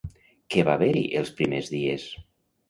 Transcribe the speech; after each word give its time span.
Què 0.55 0.63
va 0.69 0.73
haver-hi 0.79 1.03
els 1.21 1.31
primers 1.41 1.71
dies? 1.75 2.09